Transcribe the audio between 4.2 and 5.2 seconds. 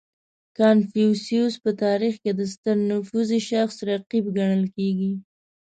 ګڼل کېږي.